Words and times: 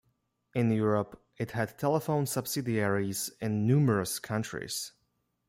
In 0.55 0.71
Europe 0.71 1.23
it 1.37 1.51
had 1.51 1.77
telephone 1.77 2.25
subsidiaries 2.25 3.29
in 3.39 3.67
numerous 3.67 4.17
countries. 4.17 4.93